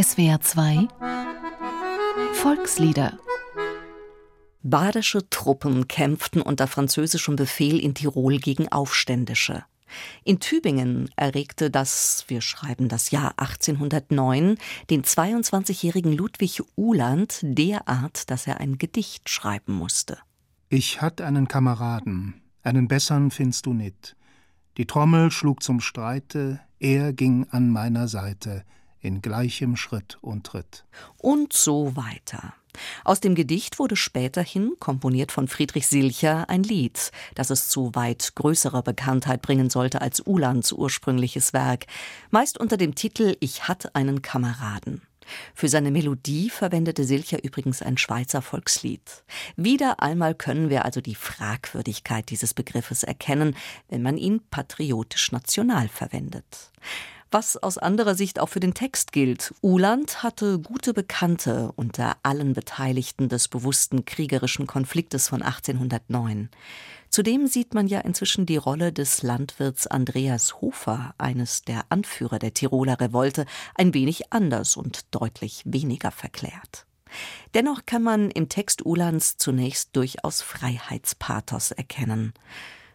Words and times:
SWR 0.00 0.40
2 0.40 0.86
Volkslieder 2.34 3.18
Badische 4.62 5.28
Truppen 5.28 5.88
kämpften 5.88 6.40
unter 6.40 6.68
französischem 6.68 7.34
Befehl 7.34 7.80
in 7.80 7.94
Tirol 7.94 8.38
gegen 8.38 8.68
Aufständische. 8.68 9.64
In 10.22 10.38
Tübingen 10.38 11.10
erregte 11.16 11.68
das, 11.68 12.26
wir 12.28 12.42
schreiben 12.42 12.88
das 12.88 13.10
Jahr 13.10 13.32
1809, 13.38 14.58
den 14.88 15.02
22-jährigen 15.02 16.12
Ludwig 16.12 16.62
Uhland 16.76 17.40
derart, 17.42 18.30
dass 18.30 18.46
er 18.46 18.60
ein 18.60 18.78
Gedicht 18.78 19.28
schreiben 19.28 19.72
musste. 19.72 20.18
Ich 20.68 21.02
hatt 21.02 21.20
einen 21.20 21.48
Kameraden, 21.48 22.40
einen 22.62 22.86
bessern 22.86 23.32
findst 23.32 23.66
du 23.66 23.72
nit. 23.72 24.14
Die 24.76 24.86
Trommel 24.86 25.32
schlug 25.32 25.64
zum 25.64 25.80
Streite, 25.80 26.60
er 26.78 27.12
ging 27.12 27.48
an 27.50 27.70
meiner 27.70 28.06
Seite, 28.06 28.64
in 29.00 29.22
gleichem 29.22 29.76
Schritt 29.76 30.18
und 30.20 30.44
Tritt. 30.46 30.84
Und 31.18 31.52
so 31.52 31.96
weiter. 31.96 32.54
Aus 33.04 33.20
dem 33.20 33.34
Gedicht 33.34 33.78
wurde 33.78 33.96
späterhin, 33.96 34.74
komponiert 34.78 35.32
von 35.32 35.48
Friedrich 35.48 35.86
Silcher, 35.86 36.48
ein 36.48 36.62
Lied, 36.62 37.10
das 37.34 37.50
es 37.50 37.68
zu 37.68 37.94
weit 37.94 38.34
größerer 38.34 38.82
Bekanntheit 38.82 39.42
bringen 39.42 39.70
sollte 39.70 40.00
als 40.00 40.20
Ulands 40.26 40.72
ursprüngliches 40.72 41.52
Werk, 41.52 41.86
meist 42.30 42.58
unter 42.58 42.76
dem 42.76 42.94
Titel 42.94 43.36
Ich 43.40 43.66
hatt 43.68 43.94
einen 43.94 44.22
Kameraden. 44.22 45.02
Für 45.54 45.68
seine 45.68 45.90
Melodie 45.90 46.48
verwendete 46.48 47.04
Silcher 47.04 47.44
übrigens 47.44 47.82
ein 47.82 47.98
Schweizer 47.98 48.40
Volkslied. 48.40 49.24
Wieder 49.56 50.00
einmal 50.00 50.34
können 50.34 50.70
wir 50.70 50.86
also 50.86 51.02
die 51.02 51.14
Fragwürdigkeit 51.14 52.30
dieses 52.30 52.54
Begriffes 52.54 53.02
erkennen, 53.02 53.54
wenn 53.90 54.02
man 54.02 54.16
ihn 54.16 54.40
patriotisch 54.50 55.30
national 55.32 55.88
verwendet 55.88 56.72
was 57.30 57.56
aus 57.56 57.78
anderer 57.78 58.14
Sicht 58.14 58.40
auch 58.40 58.48
für 58.48 58.60
den 58.60 58.74
Text 58.74 59.12
gilt. 59.12 59.54
Uland 59.62 60.22
hatte 60.22 60.58
gute 60.58 60.94
Bekannte 60.94 61.72
unter 61.76 62.16
allen 62.22 62.52
Beteiligten 62.52 63.28
des 63.28 63.48
bewussten 63.48 64.04
kriegerischen 64.04 64.66
Konfliktes 64.66 65.28
von 65.28 65.42
1809. 65.42 66.50
Zudem 67.10 67.46
sieht 67.46 67.74
man 67.74 67.86
ja 67.86 68.00
inzwischen 68.00 68.46
die 68.46 68.56
Rolle 68.56 68.92
des 68.92 69.22
Landwirts 69.22 69.86
Andreas 69.86 70.60
Hofer, 70.60 71.14
eines 71.18 71.62
der 71.62 71.86
Anführer 71.88 72.38
der 72.38 72.54
Tiroler 72.54 73.00
Revolte, 73.00 73.46
ein 73.74 73.94
wenig 73.94 74.32
anders 74.32 74.76
und 74.76 75.06
deutlich 75.14 75.62
weniger 75.64 76.10
verklärt. 76.10 76.86
Dennoch 77.54 77.86
kann 77.86 78.02
man 78.02 78.30
im 78.30 78.48
Text 78.48 78.84
Ulands 78.84 79.38
zunächst 79.38 79.96
durchaus 79.96 80.42
Freiheitspathos 80.42 81.70
erkennen. 81.70 82.34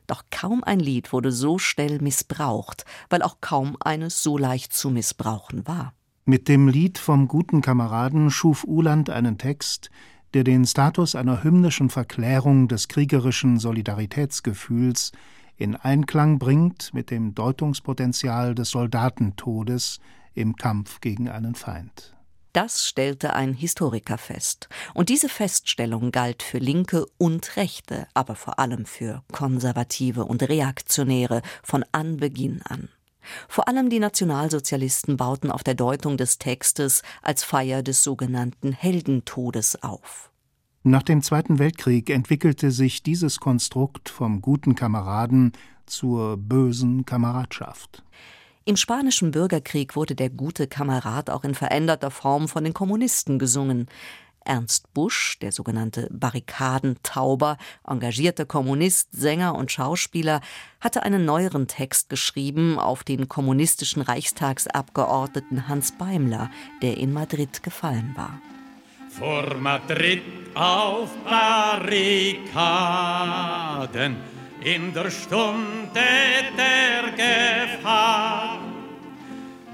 Doch 0.07 0.23
kaum 0.31 0.63
ein 0.63 0.79
Lied 0.79 1.13
wurde 1.13 1.31
so 1.31 1.57
schnell 1.57 1.99
missbraucht, 1.99 2.85
weil 3.09 3.21
auch 3.21 3.37
kaum 3.41 3.77
eines 3.79 4.21
so 4.23 4.37
leicht 4.37 4.73
zu 4.73 4.89
missbrauchen 4.89 5.67
war. 5.67 5.93
Mit 6.25 6.47
dem 6.47 6.67
Lied 6.67 6.97
vom 6.97 7.27
guten 7.27 7.61
Kameraden 7.61 8.31
schuf 8.31 8.63
Uland 8.63 9.09
einen 9.09 9.37
Text, 9.37 9.89
der 10.33 10.43
den 10.43 10.65
Status 10.65 11.15
einer 11.15 11.43
hymnischen 11.43 11.89
Verklärung 11.89 12.67
des 12.67 12.87
kriegerischen 12.87 13.59
Solidaritätsgefühls 13.59 15.11
in 15.57 15.75
Einklang 15.75 16.39
bringt 16.39 16.93
mit 16.93 17.11
dem 17.11 17.35
Deutungspotenzial 17.35 18.55
des 18.55 18.71
Soldatentodes 18.71 19.99
im 20.33 20.55
Kampf 20.55 20.99
gegen 21.01 21.29
einen 21.29 21.55
Feind. 21.55 22.12
Das 22.53 22.87
stellte 22.87 23.33
ein 23.33 23.53
Historiker 23.53 24.19
fest. 24.19 24.69
Und 24.93 25.09
diese 25.09 25.27
Feststellung 25.27 26.11
galt 26.11 26.43
für 26.43 26.59
Linke 26.59 27.07
und 27.17 27.57
Rechte, 27.57 28.07
aber 28.13 28.35
vor 28.35 28.59
allem 28.59 28.85
für 28.85 29.23
Konservative 29.31 30.25
und 30.25 30.43
Reaktionäre 30.43 31.41
von 31.63 31.83
Anbeginn 31.91 32.61
an. 32.61 32.89
Vor 33.47 33.67
allem 33.67 33.89
die 33.89 33.99
Nationalsozialisten 33.99 35.17
bauten 35.17 35.49
auf 35.49 35.63
der 35.63 35.73
Deutung 35.73 36.15
des 36.17 36.37
Textes 36.37 37.01
als 37.23 37.43
Feier 37.43 37.81
des 37.81 38.03
sogenannten 38.03 38.71
Heldentodes 38.71 39.81
auf. 39.81 40.29
Nach 40.83 41.03
dem 41.03 41.21
Zweiten 41.21 41.59
Weltkrieg 41.59 42.09
entwickelte 42.09 42.69
sich 42.69 43.01
dieses 43.01 43.39
Konstrukt 43.39 44.09
vom 44.09 44.41
guten 44.41 44.75
Kameraden 44.75 45.53
zur 45.85 46.37
bösen 46.37 47.05
Kameradschaft. 47.05 48.03
Im 48.65 48.77
spanischen 48.77 49.31
Bürgerkrieg 49.31 49.97
wurde 49.97 50.15
der 50.15 50.29
gute 50.29 50.67
Kamerad 50.67 51.29
auch 51.29 51.43
in 51.43 51.53
veränderter 51.53 52.11
Form 52.11 52.47
von 52.47 52.63
den 52.63 52.73
Kommunisten 52.73 53.37
gesungen. 53.37 53.89
Ernst 54.45 54.93
Busch, 54.93 55.37
der 55.41 55.51
sogenannte 55.51 56.07
Barrikadentauber, 56.11 57.57
engagierter 57.85 58.45
Kommunist, 58.45 59.09
Sänger 59.11 59.55
und 59.55 59.69
Schauspieler, 59.71 60.39
hatte 60.79 61.03
einen 61.03 61.25
neueren 61.25 61.67
Text 61.67 62.07
geschrieben 62.09 62.79
auf 62.79 63.03
den 63.03 63.27
kommunistischen 63.27 64.01
Reichstagsabgeordneten 64.01 65.67
Hans 65.67 65.97
Beimler, 65.97 66.49
der 66.81 66.97
in 66.97 67.11
Madrid 67.11 67.63
gefallen 67.63 68.13
war. 68.15 68.39
Vor 69.09 69.55
Madrid 69.55 70.21
auf 70.55 71.09
Barrikaden 71.25 72.43
in 74.63 74.93
der 74.93 75.11
Stunde 75.11 75.99
der 76.57 77.11
Gefahr. 77.17 78.59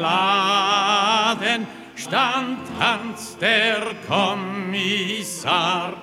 stand 1.94 2.58
Hans 2.78 3.38
der 3.38 3.80
Kommissar 4.06 5.94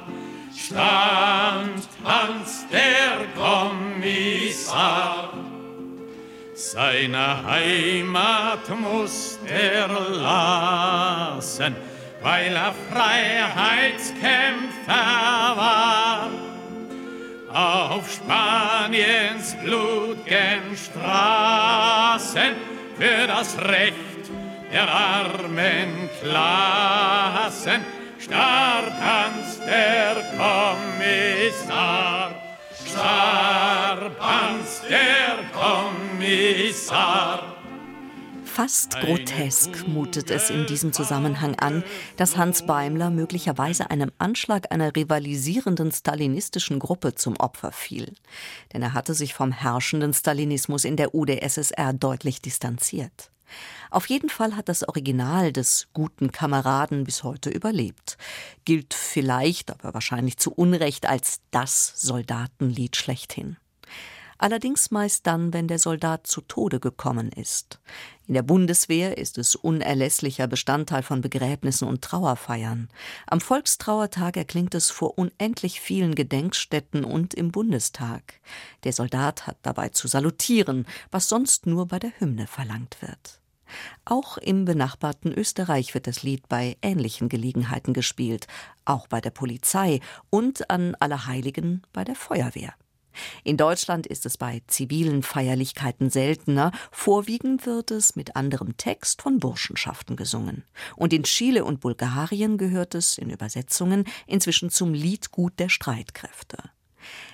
stand 0.55 1.87
Hans 2.03 2.65
der 2.71 3.27
Kommissar. 3.37 5.33
Seine 6.55 7.45
Heimat 7.45 8.67
muss 8.79 9.28
er 9.49 9.87
lassen, 9.87 11.75
weil 12.21 12.55
er 12.55 12.73
Freiheitskämpfer 12.91 15.55
war. 15.55 16.29
Auf 17.51 18.11
Spaniens 18.11 19.55
blutgen 19.63 20.75
Straßen 20.75 22.53
für 22.97 23.25
das 23.27 23.57
Recht 23.59 23.95
der 24.71 24.87
armen 24.87 26.07
Klassen 26.21 27.83
starb 28.19 28.93
Hans 29.01 29.59
der 29.65 30.15
Kommissar 30.37 32.35
starb 32.85 34.19
Hans 34.19 34.81
der 34.89 35.39
Kommissar. 35.53 37.58
Fast 38.59 38.99
grotesk 38.99 39.87
mutet 39.87 40.29
es 40.29 40.49
in 40.49 40.65
diesem 40.65 40.91
Zusammenhang 40.91 41.55
an, 41.59 41.81
dass 42.17 42.35
Hans 42.35 42.65
Beimler 42.65 43.09
möglicherweise 43.09 43.89
einem 43.89 44.11
Anschlag 44.17 44.69
einer 44.73 44.93
rivalisierenden 44.97 45.93
stalinistischen 45.93 46.77
Gruppe 46.77 47.15
zum 47.15 47.37
Opfer 47.37 47.71
fiel. 47.71 48.13
Denn 48.73 48.81
er 48.81 48.93
hatte 48.93 49.13
sich 49.13 49.33
vom 49.33 49.53
herrschenden 49.53 50.13
Stalinismus 50.13 50.83
in 50.83 50.97
der 50.97 51.15
UdSSR 51.15 51.93
deutlich 51.93 52.41
distanziert. 52.41 53.31
Auf 53.91 54.09
jeden 54.09 54.29
Fall 54.29 54.57
hat 54.57 54.67
das 54.67 54.85
Original 54.85 55.53
des 55.53 55.87
guten 55.93 56.33
Kameraden 56.33 57.05
bis 57.05 57.23
heute 57.23 57.49
überlebt, 57.49 58.17
gilt 58.65 58.93
vielleicht, 58.93 59.71
aber 59.71 59.93
wahrscheinlich 59.93 60.35
zu 60.35 60.51
Unrecht 60.51 61.05
als 61.05 61.39
das 61.51 61.93
Soldatenlied 61.95 62.97
schlechthin. 62.97 63.55
Allerdings 64.39 64.89
meist 64.89 65.27
dann, 65.27 65.53
wenn 65.53 65.67
der 65.67 65.79
Soldat 65.79 66.25
zu 66.25 66.39
Tode 66.39 66.79
gekommen 66.79 67.29
ist. 67.29 67.81
In 68.25 68.33
der 68.35 68.41
Bundeswehr 68.41 69.17
ist 69.17 69.37
es 69.37 69.55
unerlässlicher 69.55 70.47
Bestandteil 70.47 71.03
von 71.03 71.19
Begräbnissen 71.19 71.87
und 71.87 72.01
Trauerfeiern. 72.01 72.87
Am 73.27 73.41
Volkstrauertag 73.41 74.37
erklingt 74.37 74.73
es 74.75 74.91
vor 74.91 75.17
unendlich 75.17 75.81
vielen 75.81 76.15
Gedenkstätten 76.15 77.03
und 77.03 77.33
im 77.33 77.51
Bundestag. 77.51 78.39
Der 78.85 78.93
Soldat 78.93 79.45
hat 79.45 79.57
dabei 79.61 79.89
zu 79.89 80.07
salutieren, 80.07 80.87
was 81.11 81.27
sonst 81.27 81.65
nur 81.65 81.87
bei 81.87 81.99
der 81.99 82.17
Hymne 82.17 82.47
verlangt 82.47 83.01
wird. 83.01 83.41
Auch 84.05 84.37
im 84.37 84.63
benachbarten 84.63 85.33
Österreich 85.33 85.93
wird 85.93 86.07
das 86.07 86.23
Lied 86.23 86.47
bei 86.47 86.77
ähnlichen 86.81 87.27
Gelegenheiten 87.27 87.93
gespielt, 87.93 88.47
auch 88.85 89.07
bei 89.07 89.19
der 89.19 89.31
Polizei 89.31 89.99
und 90.29 90.69
an 90.69 90.95
Allerheiligen 90.95 91.83
bei 91.91 92.05
der 92.05 92.15
Feuerwehr. 92.15 92.73
In 93.43 93.57
Deutschland 93.57 94.07
ist 94.07 94.25
es 94.25 94.37
bei 94.37 94.61
zivilen 94.67 95.23
Feierlichkeiten 95.23 96.09
seltener, 96.09 96.71
vorwiegend 96.91 97.65
wird 97.65 97.91
es 97.91 98.15
mit 98.15 98.35
anderem 98.35 98.77
Text 98.77 99.21
von 99.21 99.39
Burschenschaften 99.39 100.15
gesungen. 100.15 100.63
Und 100.95 101.13
in 101.13 101.23
Chile 101.23 101.65
und 101.65 101.79
Bulgarien 101.79 102.57
gehört 102.57 102.95
es 102.95 103.17
in 103.17 103.29
Übersetzungen 103.29 104.05
inzwischen 104.27 104.69
zum 104.69 104.93
Liedgut 104.93 105.59
der 105.59 105.69
Streitkräfte. 105.69 106.57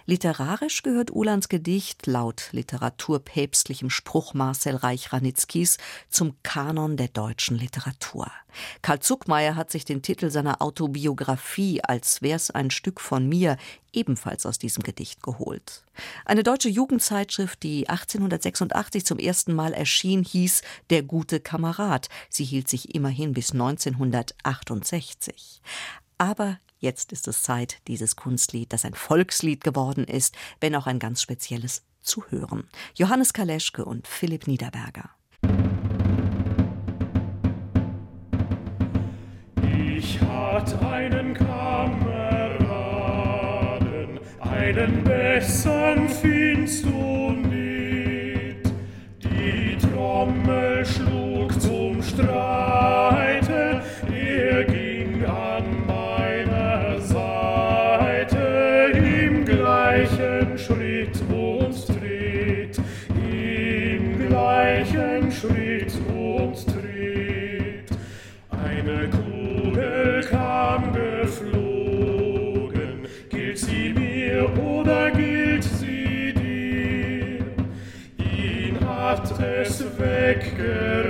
Literarisch 0.06 0.84
gehört 0.84 1.12
Ulans 1.12 1.50
Gedicht 1.50 2.08
laut 2.08 2.50
literaturpäpstlichem 2.52 3.90
Spruch 3.90 4.34
Marcel 4.34 4.76
Reich-Ranitzkis 4.76 5.78
zum 6.10 6.36
Kanon 6.44 6.98
der 6.98 7.08
deutschen 7.08 7.58
Literatur. 7.58 8.32
Karl 8.82 9.00
Zuckmeier 9.00 9.56
hat 9.56 9.72
sich 9.72 9.86
den 9.86 10.02
Titel 10.02 10.30
seiner 10.30 10.62
Autobiografie 10.62 11.82
als 11.84 12.22
wär's 12.22 12.52
ein 12.52 12.72
Stück 12.72 13.02
von 13.02 13.28
mir 13.28 13.58
ebenfalls 13.92 14.46
aus 14.46 14.60
diesem 14.60 14.84
Gedicht 14.84 15.24
geholt. 15.24 15.84
Eine 16.26 16.44
deutsche 16.44 16.70
Jugendzeitschrift, 16.70 17.64
die 17.64 17.90
1886 17.90 19.06
zum 19.06 19.20
ersten 19.20 19.54
Mal 19.54 19.74
erschien, 19.74 20.24
hieß 20.24 20.62
Der 20.90 21.04
gute 21.04 21.40
Kamerad. 21.40 22.10
Sie 22.30 22.44
hielt 22.44 22.70
sich 22.70 22.94
immerhin 22.94 23.34
bis 23.34 23.52
1968. 23.52 25.62
Aber 26.18 26.60
Jetzt 26.80 27.12
ist 27.12 27.28
es 27.28 27.42
Zeit, 27.42 27.80
dieses 27.88 28.16
Kunstlied, 28.16 28.74
das 28.74 28.86
ein 28.86 28.94
Volkslied 28.94 29.64
geworden 29.64 30.04
ist, 30.04 30.36
wenn 30.60 30.76
auch 30.76 30.88
ein 30.88 31.00
ganz 31.00 31.22
spezielles, 31.22 31.84
zu 32.02 32.24
hören. 32.30 32.70
Johannes 32.94 33.34
Kaleschke 33.34 33.84
und 33.84 34.08
Philipp 34.08 34.48
Niederberger. 34.48 35.10
Ich 39.98 40.22
hatte 40.22 40.80
einen 40.88 41.34
Kameraden, 41.34 42.20
einen 44.40 45.04
besseren 45.04 46.08
du 46.84 47.35
gleichen 64.92 65.32
Schritt 65.32 65.94
und 66.10 66.56
tritt. 66.66 67.90
Eine 68.50 69.10
Kugel 69.10 70.24
kam 70.30 70.94
geflogen, 70.94 72.28
gilt 73.30 73.58
sie 73.58 73.94
mir 73.94 74.50
oder 74.60 75.12
gilt 75.12 75.64
sie 75.64 76.34
dir? 76.34 77.46
Ihn 78.18 78.80
hat 78.88 79.32
es 79.40 79.84
weggerissen, 79.98 81.05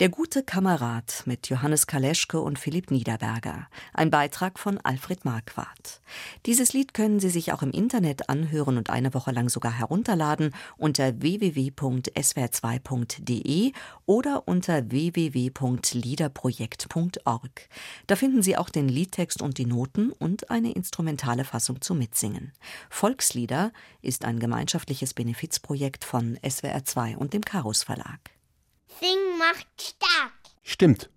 Der 0.00 0.08
gute 0.08 0.42
Kamerad 0.42 1.22
mit 1.26 1.48
Johannes 1.50 1.86
Kaleschke 1.86 2.40
und 2.40 2.58
Philipp 2.58 2.90
Niederberger. 2.90 3.68
Ein 3.92 4.10
Beitrag 4.10 4.58
von 4.58 4.78
Alfred 4.78 5.26
Marquardt. 5.26 6.00
Dieses 6.46 6.72
Lied 6.72 6.94
können 6.94 7.20
Sie 7.20 7.28
sich 7.28 7.52
auch 7.52 7.60
im 7.60 7.70
Internet 7.70 8.30
anhören 8.30 8.78
und 8.78 8.88
eine 8.88 9.12
Woche 9.12 9.30
lang 9.30 9.50
sogar 9.50 9.78
herunterladen 9.78 10.54
unter 10.78 11.20
www.swr2.de 11.20 13.72
oder 14.06 14.48
unter 14.48 14.90
www.liederprojekt.org. 14.90 17.68
Da 18.06 18.16
finden 18.16 18.42
Sie 18.42 18.56
auch 18.56 18.70
den 18.70 18.88
Liedtext 18.88 19.42
und 19.42 19.58
die 19.58 19.66
Noten 19.66 20.12
und 20.12 20.50
eine 20.50 20.72
instrumentale 20.72 21.44
Fassung 21.44 21.82
zum 21.82 21.98
Mitsingen. 21.98 22.52
Volkslieder 22.88 23.70
ist 24.00 24.24
ein 24.24 24.38
gemeinschaftliches 24.38 25.12
Benefizprojekt 25.12 26.06
von 26.06 26.38
SWR2 26.38 27.16
und 27.16 27.34
dem 27.34 27.44
Karus 27.44 27.82
Verlag. 27.82 28.39
Singen 28.98 29.38
macht 29.38 29.66
stark. 29.80 30.32
Stimmt. 30.62 31.08